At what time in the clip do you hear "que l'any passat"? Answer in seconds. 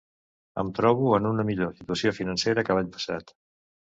2.69-3.33